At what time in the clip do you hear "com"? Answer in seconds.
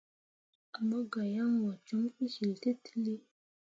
1.85-2.03